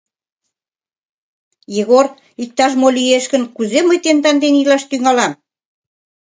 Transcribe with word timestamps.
Егор 1.81 2.05
иктаж-мо 2.43 2.87
лиеш 2.97 3.25
гын, 3.31 3.43
кузе 3.55 3.79
мый 3.87 3.99
тендан 4.03 4.37
дене 4.43 4.57
илаш 4.63 4.83
тӱҥалам? 4.89 5.31